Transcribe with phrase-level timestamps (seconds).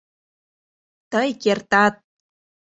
[1.11, 1.93] Тый кертат.